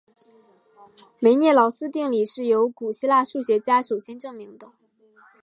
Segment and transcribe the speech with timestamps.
[1.19, 4.71] 梅涅劳斯定理是由古希腊数学家首先证明的。